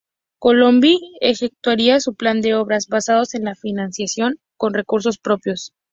[0.39, 5.73] Colombi ejecutaría su plan de obras, basados en la financiación con recursos propios.